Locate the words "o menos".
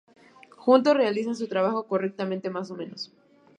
2.71-3.13